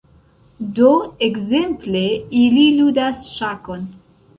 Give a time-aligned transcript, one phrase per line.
[0.79, 0.93] Do,
[1.29, 2.03] ekzemple
[2.43, 3.91] ili ludas ŝakon